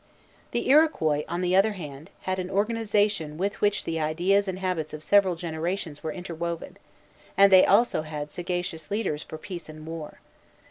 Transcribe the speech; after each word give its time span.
The 0.49 0.67
Iroquois, 0.67 1.23
on 1.27 1.41
the 1.41 1.55
other 1.55 1.73
hand, 1.73 2.09
had 2.21 2.39
an 2.39 2.49
organization 2.49 3.37
with 3.37 3.61
which 3.61 3.83
the 3.83 3.99
ideas 3.99 4.47
and 4.47 4.57
habits 4.57 4.95
of 4.95 5.03
several 5.03 5.35
generations 5.35 6.01
were 6.01 6.11
interwoven, 6.11 6.77
and 7.37 7.51
they 7.51 7.59
had 7.61 7.69
also 7.69 8.25
sagacious 8.27 8.89
leaders 8.89 9.21
for 9.21 9.37
peace 9.37 9.69
and 9.69 9.85
war. 9.85 10.19